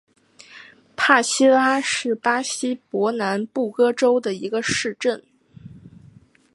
[0.95, 5.23] 帕西拉是巴西伯南布哥州的一个市镇。